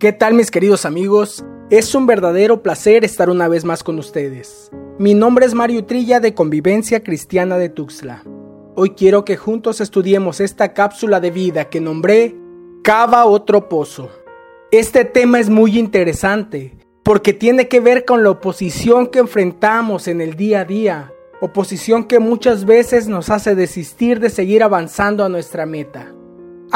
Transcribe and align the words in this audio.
¿Qué 0.00 0.12
tal 0.12 0.34
mis 0.34 0.50
queridos 0.50 0.86
amigos? 0.86 1.44
Es 1.70 1.94
un 1.94 2.04
verdadero 2.06 2.64
placer 2.64 3.04
estar 3.04 3.30
una 3.30 3.46
vez 3.46 3.64
más 3.64 3.84
con 3.84 4.00
ustedes. 4.00 4.68
Mi 4.98 5.14
nombre 5.14 5.46
es 5.46 5.54
Mario 5.54 5.84
Trilla 5.84 6.18
de 6.18 6.34
Convivencia 6.34 7.04
Cristiana 7.04 7.58
de 7.58 7.68
Tuxtla. 7.68 8.24
Hoy 8.74 8.90
quiero 8.90 9.24
que 9.24 9.36
juntos 9.36 9.80
estudiemos 9.80 10.40
esta 10.40 10.74
cápsula 10.74 11.20
de 11.20 11.30
vida 11.30 11.66
que 11.66 11.80
nombré 11.80 12.34
Cava 12.82 13.24
otro 13.24 13.68
pozo. 13.68 14.10
Este 14.72 15.04
tema 15.04 15.38
es 15.38 15.48
muy 15.48 15.78
interesante 15.78 16.76
porque 17.04 17.32
tiene 17.32 17.68
que 17.68 17.78
ver 17.78 18.04
con 18.04 18.24
la 18.24 18.30
oposición 18.30 19.06
que 19.06 19.20
enfrentamos 19.20 20.08
en 20.08 20.20
el 20.20 20.34
día 20.34 20.62
a 20.62 20.64
día, 20.64 21.12
oposición 21.40 22.04
que 22.04 22.18
muchas 22.18 22.64
veces 22.64 23.06
nos 23.06 23.30
hace 23.30 23.54
desistir 23.54 24.18
de 24.18 24.30
seguir 24.30 24.64
avanzando 24.64 25.24
a 25.24 25.28
nuestra 25.28 25.66
meta. 25.66 26.12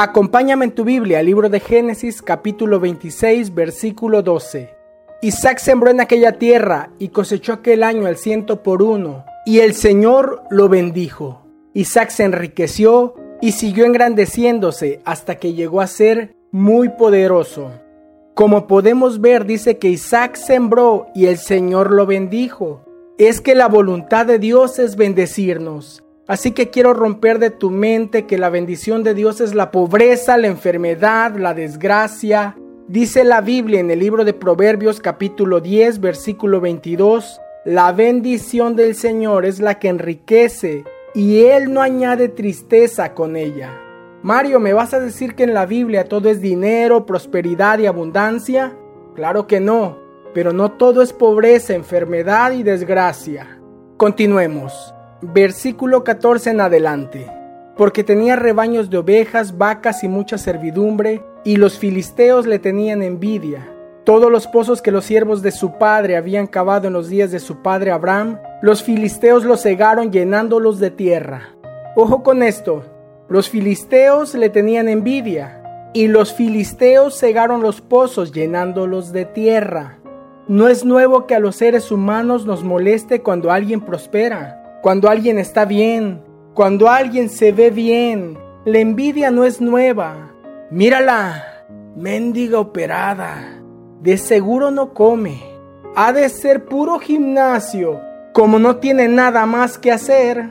Acompáñame 0.01 0.63
en 0.63 0.71
tu 0.71 0.85
Biblia, 0.85 1.21
libro 1.21 1.49
de 1.49 1.59
Génesis 1.59 2.21
capítulo 2.21 2.79
26, 2.79 3.53
versículo 3.53 4.21
12. 4.21 4.73
Isaac 5.21 5.57
sembró 5.57 5.89
en 5.89 5.99
aquella 5.99 6.39
tierra 6.39 6.89
y 6.99 7.09
cosechó 7.09 7.51
aquel 7.51 7.83
año 7.83 8.07
el 8.07 8.15
ciento 8.15 8.63
por 8.63 8.81
uno, 8.81 9.25
y 9.45 9.59
el 9.59 9.73
Señor 9.73 10.43
lo 10.49 10.69
bendijo. 10.69 11.41
Isaac 11.73 12.11
se 12.11 12.23
enriqueció 12.23 13.13
y 13.41 13.51
siguió 13.51 13.83
engrandeciéndose 13.83 15.01
hasta 15.03 15.35
que 15.35 15.51
llegó 15.51 15.81
a 15.81 15.87
ser 15.87 16.33
muy 16.49 16.87
poderoso. 16.87 17.69
Como 18.35 18.67
podemos 18.67 19.19
ver, 19.19 19.45
dice 19.45 19.79
que 19.79 19.89
Isaac 19.89 20.37
sembró 20.37 21.07
y 21.13 21.25
el 21.25 21.37
Señor 21.37 21.91
lo 21.91 22.05
bendijo. 22.05 22.85
Es 23.17 23.41
que 23.41 23.53
la 23.53 23.67
voluntad 23.67 24.25
de 24.25 24.39
Dios 24.39 24.79
es 24.79 24.95
bendecirnos. 24.95 26.05
Así 26.29 26.51
que 26.51 26.69
quiero 26.69 26.93
romper 26.93 27.39
de 27.39 27.49
tu 27.49 27.71
mente 27.71 28.27
que 28.27 28.37
la 28.37 28.51
bendición 28.51 29.01
de 29.01 29.15
Dios 29.15 29.41
es 29.41 29.55
la 29.55 29.71
pobreza, 29.71 30.37
la 30.37 30.45
enfermedad, 30.45 31.35
la 31.35 31.55
desgracia. 31.55 32.55
Dice 32.87 33.23
la 33.23 33.41
Biblia 33.41 33.79
en 33.79 33.89
el 33.89 33.97
libro 33.97 34.23
de 34.23 34.33
Proverbios 34.33 34.99
capítulo 34.99 35.59
10 35.59 35.99
versículo 36.01 36.61
22, 36.61 37.41
la 37.65 37.91
bendición 37.93 38.75
del 38.75 38.93
Señor 38.93 39.43
es 39.43 39.59
la 39.59 39.79
que 39.79 39.87
enriquece 39.87 40.83
y 41.15 41.45
Él 41.45 41.73
no 41.73 41.81
añade 41.81 42.29
tristeza 42.29 43.15
con 43.15 43.35
ella. 43.35 43.71
Mario, 44.21 44.59
¿me 44.59 44.73
vas 44.73 44.93
a 44.93 44.99
decir 44.99 45.33
que 45.33 45.45
en 45.45 45.55
la 45.55 45.65
Biblia 45.65 46.03
todo 46.03 46.29
es 46.29 46.41
dinero, 46.41 47.07
prosperidad 47.07 47.79
y 47.79 47.87
abundancia? 47.87 48.77
Claro 49.15 49.47
que 49.47 49.59
no, 49.59 49.97
pero 50.35 50.53
no 50.53 50.73
todo 50.73 51.01
es 51.01 51.11
pobreza, 51.11 51.73
enfermedad 51.73 52.51
y 52.51 52.61
desgracia. 52.61 53.59
Continuemos 53.97 54.93
versículo 55.21 56.03
14 56.03 56.51
en 56.51 56.61
adelante. 56.61 57.31
Porque 57.75 58.03
tenía 58.03 58.35
rebaños 58.35 58.89
de 58.89 58.97
ovejas, 58.97 59.57
vacas 59.57 60.03
y 60.03 60.07
mucha 60.07 60.37
servidumbre, 60.37 61.23
y 61.43 61.55
los 61.55 61.77
filisteos 61.77 62.45
le 62.45 62.59
tenían 62.59 63.01
envidia. 63.01 63.69
Todos 64.03 64.31
los 64.31 64.47
pozos 64.47 64.81
que 64.81 64.91
los 64.91 65.05
siervos 65.05 65.41
de 65.41 65.51
su 65.51 65.77
padre 65.77 66.17
habían 66.17 66.47
cavado 66.47 66.87
en 66.87 66.93
los 66.93 67.09
días 67.09 67.31
de 67.31 67.39
su 67.39 67.61
padre 67.61 67.91
Abraham, 67.91 68.39
los 68.61 68.83
filisteos 68.83 69.45
los 69.45 69.61
cegaron 69.61 70.11
llenándolos 70.11 70.79
de 70.79 70.91
tierra. 70.91 71.53
Ojo 71.95 72.23
con 72.23 72.43
esto, 72.43 72.83
los 73.29 73.49
filisteos 73.49 74.33
le 74.35 74.49
tenían 74.49 74.89
envidia, 74.89 75.61
y 75.93 76.07
los 76.07 76.33
filisteos 76.33 77.17
cegaron 77.17 77.61
los 77.61 77.81
pozos 77.81 78.31
llenándolos 78.31 79.11
de 79.11 79.25
tierra. 79.25 79.99
No 80.47 80.67
es 80.67 80.83
nuevo 80.83 81.27
que 81.27 81.35
a 81.35 81.39
los 81.39 81.55
seres 81.55 81.91
humanos 81.91 82.45
nos 82.45 82.63
moleste 82.63 83.21
cuando 83.21 83.51
alguien 83.51 83.81
prospera 83.81 84.58
cuando 84.81 85.09
alguien 85.09 85.37
está 85.37 85.65
bien, 85.65 86.23
cuando 86.53 86.89
alguien 86.89 87.29
se 87.29 87.51
ve 87.51 87.69
bien. 87.69 88.37
La 88.65 88.79
envidia 88.79 89.29
no 89.29 89.43
es 89.43 89.59
nueva. 89.59 90.31
Mírala, 90.71 91.65
mendiga 91.97 92.59
operada. 92.59 93.61
De 94.01 94.17
seguro 94.17 94.71
no 94.71 94.93
come. 94.93 95.41
Ha 95.95 96.13
de 96.13 96.29
ser 96.29 96.65
puro 96.65 96.99
gimnasio. 96.99 97.99
Como 98.33 98.57
no 98.57 98.77
tiene 98.77 99.07
nada 99.09 99.45
más 99.45 99.77
que 99.77 99.91
hacer. 99.91 100.49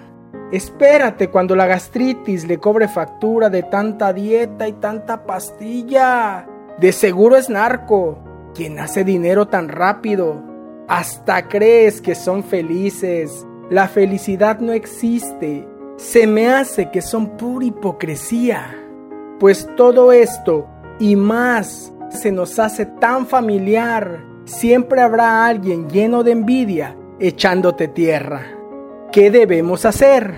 Espérate 0.52 1.28
cuando 1.28 1.56
la 1.56 1.66
gastritis 1.66 2.46
le 2.46 2.58
cobre 2.58 2.88
factura 2.88 3.48
de 3.48 3.62
tanta 3.62 4.12
dieta 4.12 4.68
y 4.68 4.72
tanta 4.74 5.24
pastilla. 5.24 6.46
De 6.78 6.92
seguro 6.92 7.36
es 7.36 7.48
narco. 7.48 8.18
Quien 8.54 8.78
hace 8.78 9.04
dinero 9.04 9.48
tan 9.48 9.68
rápido. 9.68 10.42
Hasta 10.86 11.48
crees 11.48 12.00
que 12.02 12.14
son 12.14 12.44
felices 12.44 13.46
la 13.70 13.86
felicidad 13.86 14.60
no 14.60 14.72
existe. 14.72 15.68
Se 15.96 16.26
me 16.26 16.48
hace 16.48 16.90
que 16.90 17.02
son 17.02 17.36
pura 17.36 17.66
hipocresía. 17.66 18.74
Pues 19.38 19.68
todo 19.76 20.12
esto 20.12 20.66
y 20.98 21.16
más 21.16 21.92
se 22.08 22.32
nos 22.32 22.58
hace 22.58 22.86
tan 22.86 23.26
familiar. 23.26 24.24
Siempre 24.44 25.02
habrá 25.02 25.44
alguien 25.44 25.88
lleno 25.88 26.22
de 26.22 26.32
envidia 26.32 26.96
echándote 27.20 27.88
tierra. 27.88 28.46
¿Qué 29.12 29.30
debemos 29.30 29.84
hacer? 29.84 30.34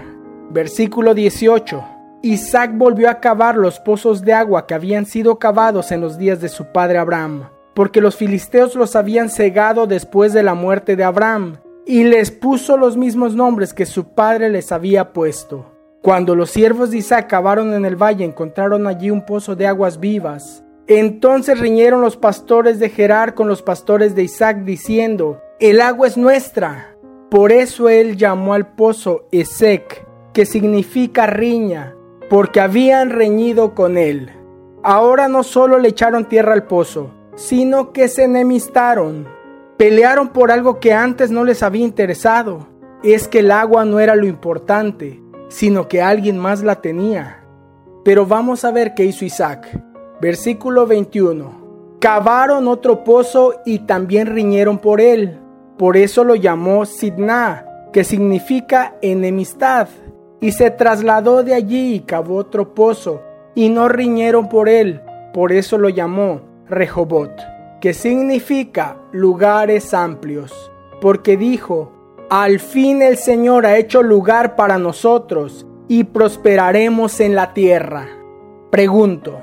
Versículo 0.51 1.15
18. 1.15 1.85
Isaac 2.23 2.73
volvió 2.75 3.09
a 3.09 3.21
cavar 3.21 3.57
los 3.57 3.79
pozos 3.79 4.23
de 4.23 4.33
agua 4.33 4.67
que 4.67 4.75
habían 4.75 5.07
sido 5.07 5.39
cavados 5.39 5.93
en 5.93 6.01
los 6.01 6.19
días 6.19 6.41
de 6.41 6.49
su 6.49 6.67
padre 6.73 6.99
Abraham, 6.99 7.49
porque 7.75 8.01
los 8.01 8.17
filisteos 8.17 8.75
los 8.75 8.97
habían 8.97 9.31
cegado 9.31 9.87
después 9.87 10.33
de 10.33 10.43
la 10.43 10.55
muerte 10.55 10.97
de 10.97 11.05
Abraham 11.05 11.59
y 11.91 12.05
les 12.05 12.31
puso 12.31 12.77
los 12.77 12.97
mismos 12.97 13.35
nombres 13.35 13.75
que 13.75 13.85
su 13.85 14.15
padre 14.15 14.49
les 14.49 14.71
había 14.71 15.13
puesto. 15.13 15.73
Cuando 16.03 16.37
los 16.37 16.51
siervos 16.51 16.93
de 16.93 16.99
Isaac 16.99 17.27
cavaron 17.29 17.75
en 17.75 17.85
el 17.85 18.01
valle, 18.01 18.25
encontraron 18.25 18.87
allí 18.87 19.11
un 19.11 19.27
pozo 19.27 19.57
de 19.57 19.67
aguas 19.67 19.99
vivas. 19.99 20.63
Entonces 20.87 21.59
riñeron 21.59 22.01
los 22.01 22.17
pastores 22.17 22.79
de 22.79 22.91
Gerar 22.91 23.35
con 23.35 23.49
los 23.49 23.63
pastores 23.63 24.15
de 24.15 24.23
Isaac, 24.23 24.59
diciendo, 24.59 25.41
El 25.59 25.81
agua 25.81 26.07
es 26.07 26.17
nuestra. 26.17 26.97
Por 27.29 27.51
eso 27.51 27.89
él 27.89 28.17
llamó 28.17 28.55
al 28.55 28.69
pozo 28.77 29.27
Esec, 29.33 30.07
que 30.33 30.47
significa 30.47 31.27
riña, 31.27 31.97
porque 32.29 32.61
habían 32.61 33.11
reñido 33.11 33.75
con 33.75 33.99
él. 33.99 34.31
Ahora 34.85 35.27
no 35.27 35.43
solo 35.43 35.81
le 35.81 35.89
echaron 35.89 36.29
tierra 36.29 36.53
al 36.53 36.69
pozo, 36.69 37.11
sino 37.35 37.93
que 37.93 38.07
se 38.07 38.23
enemistaron 38.23 39.40
Pelearon 39.81 40.29
por 40.29 40.53
algo 40.53 40.79
que 40.79 40.93
antes 40.93 41.31
no 41.31 41.43
les 41.43 41.63
había 41.63 41.87
interesado. 41.87 42.67
Es 43.03 43.29
que 43.29 43.39
el 43.39 43.51
agua 43.51 43.87
no 43.87 43.99
era 43.99 44.15
lo 44.15 44.27
importante, 44.27 45.23
sino 45.49 45.89
que 45.89 46.03
alguien 46.03 46.37
más 46.37 46.63
la 46.63 46.83
tenía. 46.83 47.47
Pero 48.05 48.27
vamos 48.27 48.67
a 48.67 48.73
ver 48.73 48.93
qué 48.93 49.07
hizo 49.07 49.25
Isaac. 49.25 49.83
Versículo 50.21 50.87
21. 50.87 51.97
Cavaron 51.99 52.69
otro 52.69 53.05
pozo 53.05 53.55
y 53.65 53.79
también 53.79 54.27
riñeron 54.27 54.81
por 54.81 55.01
él. 55.01 55.41
Por 55.79 55.97
eso 55.97 56.25
lo 56.25 56.35
llamó 56.35 56.85
Sidna, 56.85 57.65
que 57.91 58.05
significa 58.05 58.97
enemistad. 59.01 59.89
Y 60.43 60.53
se 60.53 60.71
trasladó 60.71 61.43
de 61.43 61.55
allí 61.55 61.95
y 61.95 62.01
cavó 62.01 62.37
otro 62.37 62.75
pozo, 62.75 63.23
y 63.55 63.71
no 63.71 63.89
riñeron 63.89 64.51
por 64.51 64.69
él. 64.69 65.01
Por 65.33 65.53
eso 65.53 65.79
lo 65.79 65.89
llamó 65.89 66.43
Rehobot 66.69 67.60
que 67.81 67.95
significa 67.95 68.97
lugares 69.11 69.95
amplios, 69.95 70.71
porque 71.01 71.37
dijo, 71.37 71.93
al 72.29 72.61
fin 72.61 73.03
el 73.03 73.17
Señor 73.17 73.67
ha 73.67 73.79
hecho 73.79 74.03
lugar 74.03 74.55
para 74.55 74.79
nosotros 74.79 75.67
y 75.89 76.05
prosperaremos 76.05 77.19
en 77.21 77.35
la 77.35 77.55
tierra. 77.55 78.07
Pregunto, 78.71 79.41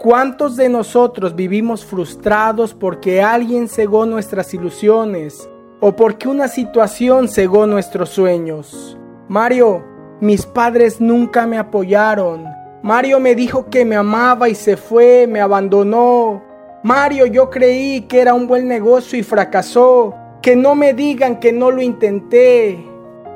¿cuántos 0.00 0.56
de 0.56 0.68
nosotros 0.68 1.34
vivimos 1.34 1.84
frustrados 1.84 2.72
porque 2.72 3.22
alguien 3.22 3.68
cegó 3.68 4.06
nuestras 4.06 4.54
ilusiones 4.54 5.48
o 5.80 5.94
porque 5.96 6.28
una 6.28 6.48
situación 6.48 7.28
cegó 7.28 7.66
nuestros 7.66 8.08
sueños? 8.10 8.96
Mario, 9.28 9.84
mis 10.20 10.46
padres 10.46 11.00
nunca 11.00 11.46
me 11.46 11.58
apoyaron. 11.58 12.46
Mario 12.82 13.18
me 13.18 13.34
dijo 13.34 13.68
que 13.68 13.84
me 13.84 13.96
amaba 13.96 14.48
y 14.48 14.54
se 14.54 14.76
fue, 14.76 15.26
me 15.26 15.40
abandonó. 15.40 16.53
Mario, 16.84 17.24
yo 17.24 17.48
creí 17.48 18.02
que 18.02 18.20
era 18.20 18.34
un 18.34 18.46
buen 18.46 18.68
negocio 18.68 19.18
y 19.18 19.22
fracasó. 19.22 20.14
Que 20.42 20.54
no 20.54 20.74
me 20.74 20.92
digan 20.92 21.40
que 21.40 21.50
no 21.50 21.70
lo 21.70 21.80
intenté. 21.80 22.78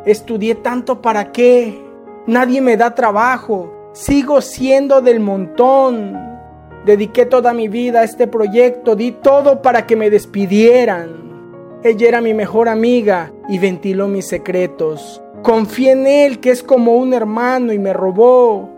Estudié 0.04 0.56
tanto 0.56 1.00
para 1.00 1.32
qué. 1.32 1.82
Nadie 2.26 2.60
me 2.60 2.76
da 2.76 2.94
trabajo. 2.94 3.72
Sigo 3.94 4.42
siendo 4.42 5.00
del 5.00 5.20
montón. 5.20 6.14
Dediqué 6.84 7.24
toda 7.24 7.54
mi 7.54 7.68
vida 7.68 8.00
a 8.00 8.04
este 8.04 8.26
proyecto. 8.26 8.94
Di 8.94 9.12
todo 9.12 9.62
para 9.62 9.86
que 9.86 9.96
me 9.96 10.10
despidieran. 10.10 11.80
Ella 11.82 12.06
era 12.06 12.20
mi 12.20 12.34
mejor 12.34 12.68
amiga 12.68 13.32
y 13.48 13.58
ventiló 13.58 14.08
mis 14.08 14.28
secretos. 14.28 15.22
Confié 15.42 15.92
en 15.92 16.06
él 16.06 16.40
que 16.40 16.50
es 16.50 16.62
como 16.62 16.96
un 16.96 17.14
hermano 17.14 17.72
y 17.72 17.78
me 17.78 17.94
robó. 17.94 18.68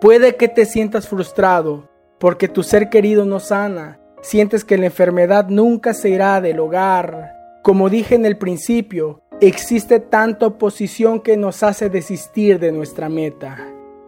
Puede 0.00 0.36
que 0.36 0.46
te 0.46 0.66
sientas 0.66 1.08
frustrado 1.08 1.90
porque 2.20 2.46
tu 2.46 2.62
ser 2.62 2.90
querido 2.90 3.24
no 3.24 3.40
sana 3.40 3.98
Sientes 4.24 4.64
que 4.64 4.78
la 4.78 4.86
enfermedad 4.86 5.48
nunca 5.50 5.92
se 5.92 6.08
irá 6.08 6.40
del 6.40 6.58
hogar. 6.58 7.36
Como 7.62 7.90
dije 7.90 8.14
en 8.14 8.24
el 8.24 8.38
principio, 8.38 9.20
existe 9.42 10.00
tanta 10.00 10.46
oposición 10.46 11.20
que 11.20 11.36
nos 11.36 11.62
hace 11.62 11.90
desistir 11.90 12.58
de 12.58 12.72
nuestra 12.72 13.10
meta. 13.10 13.58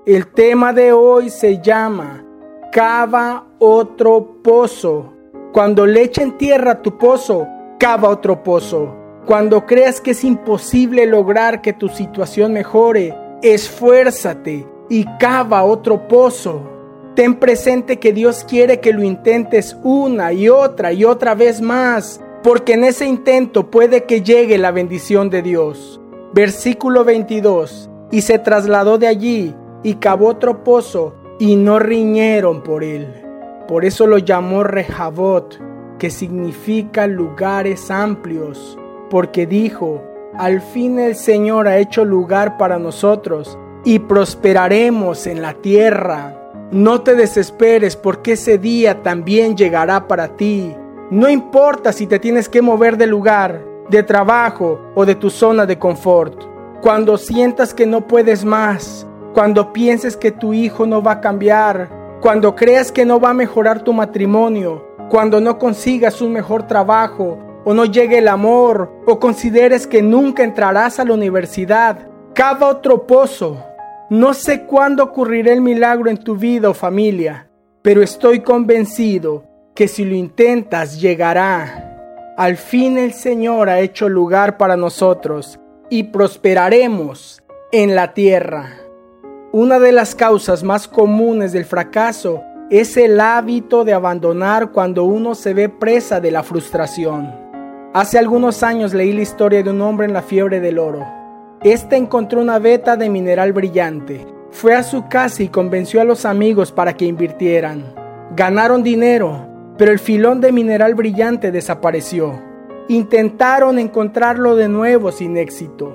El 0.06 0.28
tema 0.28 0.72
de 0.72 0.92
hoy 0.92 1.28
se 1.28 1.60
llama 1.60 2.24
Cava 2.72 3.46
otro 3.58 4.40
pozo. 4.42 5.12
Cuando 5.52 5.84
le 5.84 6.04
echen 6.04 6.38
tierra 6.38 6.70
a 6.72 6.82
tu 6.82 6.96
pozo, 6.96 7.46
cava 7.78 8.08
otro 8.08 8.42
pozo. 8.42 8.96
Cuando 9.26 9.66
creas 9.66 10.00
que 10.00 10.12
es 10.12 10.24
imposible 10.24 11.04
lograr 11.04 11.60
que 11.60 11.74
tu 11.74 11.90
situación 11.90 12.54
mejore, 12.54 13.14
esfuérzate 13.42 14.66
y 14.88 15.04
cava 15.19 15.62
otro 15.62 16.08
pozo. 16.08 16.75
Ten 17.16 17.36
presente 17.36 17.98
que 17.98 18.12
Dios 18.12 18.44
quiere 18.46 18.78
que 18.78 18.92
lo 18.92 19.02
intentes 19.02 19.74
una 19.82 20.34
y 20.34 20.50
otra 20.50 20.92
y 20.92 21.06
otra 21.06 21.34
vez 21.34 21.62
más, 21.62 22.20
porque 22.42 22.74
en 22.74 22.84
ese 22.84 23.06
intento 23.06 23.70
puede 23.70 24.04
que 24.04 24.20
llegue 24.20 24.58
la 24.58 24.70
bendición 24.70 25.30
de 25.30 25.40
Dios. 25.40 25.98
Versículo 26.34 27.06
22. 27.06 27.88
Y 28.10 28.20
se 28.20 28.38
trasladó 28.38 28.98
de 28.98 29.06
allí 29.06 29.54
y 29.82 29.94
cavó 29.94 30.28
otro 30.28 30.62
pozo 30.62 31.14
y 31.38 31.56
no 31.56 31.78
riñeron 31.78 32.62
por 32.62 32.84
él. 32.84 33.06
Por 33.66 33.86
eso 33.86 34.06
lo 34.06 34.19
llamó 34.19 34.62
Rehabot, 34.62 35.58
que 35.98 36.10
significa 36.10 37.06
lugares 37.06 37.90
amplios, 37.90 38.78
porque 39.08 39.46
dijo, 39.46 40.02
al 40.36 40.60
fin 40.60 40.98
el 40.98 41.16
Señor 41.16 41.66
ha 41.66 41.78
hecho 41.78 42.04
lugar 42.04 42.58
para 42.58 42.78
nosotros 42.78 43.58
y 43.86 44.00
prosperaremos 44.00 45.26
en 45.26 45.40
la 45.40 45.54
tierra. 45.54 46.35
No 46.72 47.02
te 47.02 47.14
desesperes 47.14 47.94
porque 47.94 48.32
ese 48.32 48.58
día 48.58 49.02
también 49.02 49.56
llegará 49.56 50.08
para 50.08 50.36
ti. 50.36 50.74
No 51.10 51.28
importa 51.28 51.92
si 51.92 52.08
te 52.08 52.18
tienes 52.18 52.48
que 52.48 52.60
mover 52.60 52.96
de 52.96 53.06
lugar, 53.06 53.62
de 53.88 54.02
trabajo 54.02 54.80
o 54.96 55.06
de 55.06 55.14
tu 55.14 55.30
zona 55.30 55.64
de 55.64 55.78
confort. 55.78 56.42
Cuando 56.82 57.18
sientas 57.18 57.72
que 57.72 57.86
no 57.86 58.08
puedes 58.08 58.44
más, 58.44 59.06
cuando 59.32 59.72
pienses 59.72 60.16
que 60.16 60.32
tu 60.32 60.52
hijo 60.52 60.86
no 60.86 61.00
va 61.02 61.12
a 61.12 61.20
cambiar, 61.20 61.88
cuando 62.20 62.56
creas 62.56 62.90
que 62.90 63.04
no 63.04 63.20
va 63.20 63.30
a 63.30 63.34
mejorar 63.34 63.84
tu 63.84 63.92
matrimonio, 63.92 64.84
cuando 65.08 65.40
no 65.40 65.58
consigas 65.58 66.20
un 66.20 66.32
mejor 66.32 66.66
trabajo 66.66 67.38
o 67.64 67.74
no 67.74 67.84
llegue 67.84 68.19
el 68.19 68.26
amor 68.26 68.90
o 69.06 69.20
consideres 69.20 69.86
que 69.86 70.02
nunca 70.02 70.42
entrarás 70.42 70.98
a 70.98 71.04
la 71.04 71.14
universidad, 71.14 72.08
cava 72.34 72.66
otro 72.66 73.06
pozo. 73.06 73.56
No 74.08 74.35
sé 74.35 74.67
cuándo 74.67 75.03
ocurrirá 75.03 75.53
el 75.53 75.61
milagro 75.61 76.08
en 76.08 76.19
tu 76.19 76.37
vida 76.37 76.70
o 76.70 76.75
familia, 76.75 77.49
pero 77.82 78.03
estoy 78.03 78.38
convencido 78.38 79.44
que 79.75 79.88
si 79.88 80.05
lo 80.05 80.14
intentas 80.14 81.00
llegará. 81.00 82.35
Al 82.37 82.56
fin 82.56 82.99
el 82.99 83.12
Señor 83.12 83.69
ha 83.69 83.81
hecho 83.81 84.08
lugar 84.08 84.58
para 84.58 84.76
nosotros 84.76 85.58
y 85.91 86.05
prosperaremos 86.05 87.43
en 87.73 87.97
la 87.97 88.14
tierra. 88.14 88.76
Una 89.50 89.81
de 89.81 89.91
las 89.91 90.14
causas 90.14 90.62
más 90.62 90.87
comunes 90.87 91.50
del 91.50 91.64
fracaso 91.64 92.44
es 92.70 92.97
el 92.97 93.19
hábito 93.20 93.85
de 93.85 93.93
abandonar 93.93 94.70
cuando 94.70 95.03
uno 95.03 95.35
se 95.35 95.53
ve 95.53 95.69
presa 95.69 96.20
de 96.20 96.31
la 96.31 96.44
frustración. 96.44 97.35
Hace 97.93 98.19
algunos 98.19 98.62
años 98.62 98.94
leí 98.94 99.12
la 99.12 99.23
historia 99.23 99.64
de 99.64 99.70
un 99.70 99.81
hombre 99.81 100.06
en 100.06 100.12
la 100.12 100.23
fiebre 100.23 100.61
del 100.61 100.79
oro. 100.79 101.15
Este 101.62 101.97
encontró 101.97 102.41
una 102.41 102.58
veta 102.58 102.97
de 102.97 103.08
mineral 103.08 103.53
brillante. 103.53 104.26
Fue 104.50 104.75
a 104.75 104.82
su 104.82 105.08
casa 105.08 105.43
y 105.43 105.49
convenció 105.49 106.00
a 106.00 106.05
los 106.05 106.25
amigos 106.25 106.70
para 106.70 106.97
que 106.97 107.06
invirtieran. 107.06 107.94
Ganaron 108.37 108.82
dinero, 108.82 109.47
pero 109.79 109.91
el 109.91 109.99
filón 109.99 110.41
de 110.41 110.53
mineral 110.53 110.94
brillante 110.94 111.50
desapareció. 111.50 112.41
Intentaron 112.88 113.79
encontrarlo 113.79 114.55
de 114.55 114.69
nuevo 114.69 115.11
sin 115.12 115.37
éxito. 115.38 115.93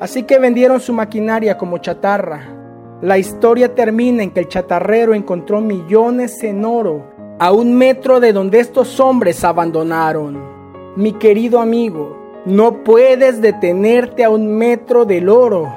Así 0.00 0.24
que 0.24 0.38
vendieron 0.38 0.80
su 0.80 0.92
maquinaria 0.92 1.56
como 1.56 1.78
chatarra. 1.78 2.42
La 3.00 3.16
historia 3.16 3.74
termina 3.74 4.22
en 4.22 4.30
que 4.30 4.40
el 4.40 4.48
chatarrero 4.48 5.14
encontró 5.14 5.60
millones 5.60 6.42
en 6.44 6.64
oro 6.64 7.36
a 7.38 7.52
un 7.52 7.74
metro 7.74 8.20
de 8.20 8.34
donde 8.34 8.60
estos 8.60 9.00
hombres 9.00 9.44
abandonaron. 9.44 10.38
Mi 10.94 11.14
querido 11.14 11.58
amigo, 11.58 12.19
no 12.46 12.82
puedes 12.84 13.40
detenerte 13.40 14.24
a 14.24 14.30
un 14.30 14.56
metro 14.56 15.04
del 15.04 15.28
oro. 15.28 15.72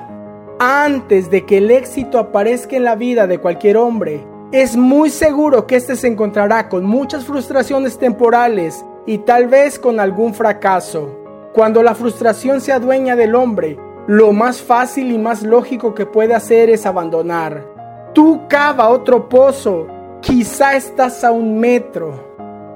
Antes 0.59 1.29
de 1.29 1.45
que 1.45 1.57
el 1.57 1.71
éxito 1.71 2.17
aparezca 2.17 2.75
en 2.75 2.85
la 2.85 2.95
vida 2.95 3.27
de 3.27 3.39
cualquier 3.39 3.77
hombre, 3.77 4.25
es 4.51 4.77
muy 4.77 5.09
seguro 5.09 5.67
que 5.67 5.75
éste 5.75 5.95
se 5.95 6.07
encontrará 6.07 6.69
con 6.69 6.85
muchas 6.85 7.25
frustraciones 7.25 7.97
temporales 7.97 8.85
y 9.05 9.17
tal 9.19 9.47
vez 9.47 9.77
con 9.79 9.99
algún 9.99 10.33
fracaso. 10.33 11.19
Cuando 11.53 11.83
la 11.83 11.95
frustración 11.95 12.61
se 12.61 12.71
adueña 12.71 13.15
del 13.15 13.35
hombre, 13.35 13.77
lo 14.07 14.31
más 14.31 14.61
fácil 14.61 15.11
y 15.11 15.17
más 15.17 15.43
lógico 15.43 15.93
que 15.93 16.05
puede 16.05 16.33
hacer 16.33 16.69
es 16.69 16.85
abandonar. 16.85 17.65
Tú 18.13 18.41
cava 18.47 18.89
otro 18.89 19.27
pozo, 19.27 19.87
quizá 20.21 20.75
estás 20.75 21.23
a 21.23 21.31
un 21.31 21.59
metro. 21.59 22.32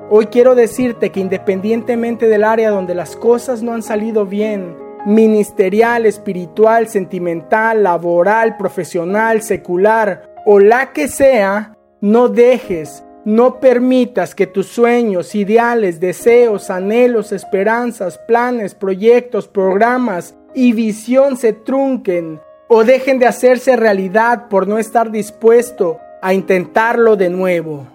Hoy 0.09 0.27
quiero 0.27 0.55
decirte 0.55 1.11
que 1.11 1.19
independientemente 1.19 2.27
del 2.27 2.43
área 2.43 2.69
donde 2.69 2.95
las 2.95 3.15
cosas 3.15 3.61
no 3.61 3.73
han 3.73 3.83
salido 3.83 4.25
bien, 4.25 4.75
ministerial, 5.05 6.05
espiritual, 6.05 6.87
sentimental, 6.87 7.83
laboral, 7.83 8.57
profesional, 8.57 9.41
secular 9.41 10.33
o 10.45 10.59
la 10.59 10.93
que 10.93 11.07
sea, 11.07 11.75
no 11.99 12.29
dejes 12.29 13.03
no 13.27 13.59
permitas 13.59 14.33
que 14.33 14.47
tus 14.47 14.67
sueños, 14.67 15.35
ideales, 15.35 15.99
deseos, 15.99 16.69
anhelos, 16.69 17.33
esperanzas, 17.33 18.17
planes, 18.19 18.73
proyectos, 18.73 19.49
programas 19.49 20.33
y 20.55 20.71
visión 20.71 21.35
se 21.35 21.51
trunquen 21.51 22.39
o 22.69 22.85
dejen 22.85 23.19
de 23.19 23.25
hacerse 23.25 23.75
realidad 23.75 24.47
por 24.47 24.65
no 24.65 24.77
estar 24.77 25.11
dispuesto 25.11 25.99
a 26.21 26.33
intentarlo 26.33 27.17
de 27.17 27.29
nuevo. 27.29 27.85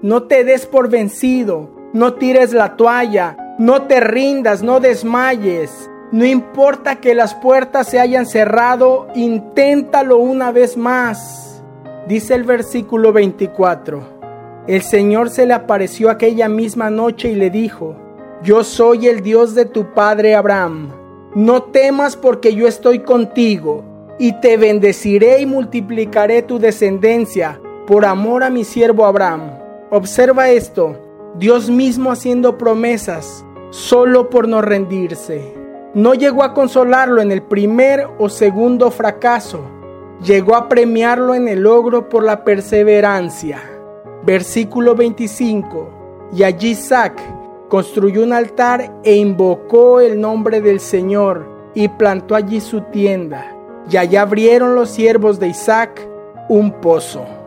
No 0.00 0.22
te 0.22 0.44
des 0.44 0.64
por 0.64 0.88
vencido, 0.88 1.70
no 1.92 2.14
tires 2.14 2.52
la 2.52 2.76
toalla, 2.76 3.56
no 3.58 3.82
te 3.82 3.98
rindas, 3.98 4.62
no 4.62 4.78
desmayes. 4.78 5.90
No 6.12 6.24
importa 6.24 7.00
que 7.00 7.16
las 7.16 7.34
puertas 7.34 7.88
se 7.88 7.98
hayan 7.98 8.24
cerrado, 8.24 9.08
inténtalo 9.16 10.18
una 10.18 10.52
vez 10.52 10.76
más. 10.76 11.64
Dice 12.06 12.36
el 12.36 12.44
versículo 12.44 13.12
24. 13.12 14.00
El 14.68 14.82
Señor 14.82 15.30
se 15.30 15.46
le 15.46 15.54
apareció 15.54 16.10
aquella 16.10 16.48
misma 16.48 16.90
noche 16.90 17.32
y 17.32 17.34
le 17.34 17.50
dijo, 17.50 17.96
Yo 18.44 18.62
soy 18.62 19.08
el 19.08 19.20
Dios 19.22 19.56
de 19.56 19.64
tu 19.64 19.92
padre 19.94 20.36
Abraham. 20.36 20.92
No 21.34 21.64
temas 21.64 22.16
porque 22.16 22.54
yo 22.54 22.68
estoy 22.68 23.00
contigo, 23.00 23.82
y 24.20 24.34
te 24.40 24.56
bendeciré 24.58 25.40
y 25.40 25.46
multiplicaré 25.46 26.42
tu 26.42 26.60
descendencia 26.60 27.60
por 27.84 28.04
amor 28.04 28.44
a 28.44 28.50
mi 28.50 28.62
siervo 28.62 29.04
Abraham. 29.04 29.67
Observa 29.90 30.50
esto, 30.50 30.96
Dios 31.38 31.70
mismo 31.70 32.10
haciendo 32.12 32.58
promesas, 32.58 33.42
solo 33.70 34.28
por 34.28 34.46
no 34.46 34.60
rendirse. 34.60 35.54
No 35.94 36.12
llegó 36.12 36.42
a 36.42 36.52
consolarlo 36.52 37.22
en 37.22 37.32
el 37.32 37.40
primer 37.40 38.06
o 38.18 38.28
segundo 38.28 38.90
fracaso, 38.90 39.60
llegó 40.22 40.56
a 40.56 40.68
premiarlo 40.68 41.34
en 41.34 41.48
el 41.48 41.62
logro 41.62 42.10
por 42.10 42.22
la 42.22 42.44
perseverancia. 42.44 43.62
Versículo 44.24 44.94
25. 44.94 46.28
Y 46.34 46.42
allí 46.42 46.72
Isaac 46.72 47.18
construyó 47.70 48.24
un 48.24 48.34
altar 48.34 48.92
e 49.04 49.16
invocó 49.16 50.00
el 50.00 50.20
nombre 50.20 50.60
del 50.60 50.80
Señor 50.80 51.48
y 51.72 51.88
plantó 51.88 52.34
allí 52.34 52.60
su 52.60 52.82
tienda. 52.82 53.56
Y 53.90 53.96
allá 53.96 54.20
abrieron 54.20 54.74
los 54.74 54.90
siervos 54.90 55.40
de 55.40 55.48
Isaac 55.48 56.06
un 56.50 56.72
pozo. 56.72 57.37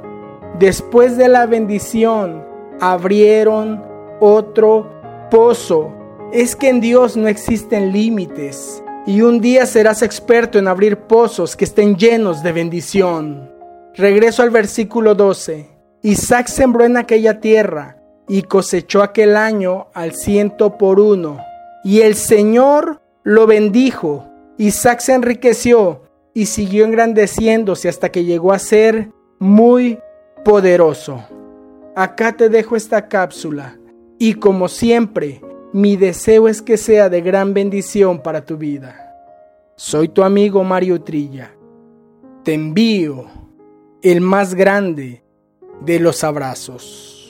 Después 0.60 1.18
de 1.18 1.28
la 1.28 1.46
bendición, 1.46 2.46
abrieron 2.80 3.84
otro 4.20 4.90
pozo. 5.30 5.92
Es 6.34 6.56
que 6.56 6.70
en 6.70 6.82
Dios 6.82 7.18
no 7.18 7.28
existen 7.28 7.92
límites. 7.92 8.84
Y 9.08 9.22
un 9.22 9.42
día 9.42 9.66
serás 9.66 10.02
experto 10.04 10.60
en 10.60 10.68
abrir 10.68 10.98
pozos 10.98 11.56
que 11.56 11.66
estén 11.66 11.96
llenos 11.96 12.44
de 12.44 12.52
bendición. 12.52 13.52
Regreso 13.96 14.44
al 14.44 14.52
versículo 14.52 15.16
12. 15.16 15.68
Isaac 16.04 16.48
sembró 16.48 16.86
en 16.86 16.98
aquella 16.98 17.40
tierra 17.40 17.98
y 18.28 18.44
cosechó 18.44 19.02
aquel 19.02 19.36
año 19.36 19.88
al 19.94 20.14
ciento 20.14 20.78
por 20.78 21.00
uno. 21.00 21.40
Y 21.84 22.02
el 22.02 22.16
Señor 22.16 23.02
lo 23.24 23.48
bendijo. 23.48 24.28
Isaac 24.58 25.00
se 25.00 25.14
enriqueció 25.14 26.04
y 26.34 26.46
siguió 26.46 26.86
engrandeciéndose 26.86 27.90
hasta 27.90 28.10
que 28.10 28.24
llegó 28.24 28.54
a 28.54 28.60
ser 28.60 29.10
muy 29.40 30.00
poderoso. 30.44 31.24
Acá 31.96 32.34
te 32.34 32.50
dejo 32.50 32.76
esta 32.76 33.08
cápsula 33.08 33.78
y 34.18 34.36
como 34.36 34.68
siempre, 34.68 35.42
mi 35.74 35.98
deseo 35.98 36.48
es 36.48 36.62
que 36.62 36.78
sea 36.78 37.10
de 37.10 37.22
gran 37.22 37.54
bendición 37.54 38.22
para 38.22 38.46
tu 38.46 38.58
vida. 38.58 39.16
Soy 39.76 40.10
tu 40.10 40.24
amigo 40.24 40.64
Mario 40.64 41.02
Trilla. 41.02 41.52
Te 42.44 42.54
envío 42.54 43.26
el 44.02 44.22
más 44.22 44.56
grande 44.56 45.24
de 45.82 46.00
los 46.00 46.24
abrazos. 46.24 47.21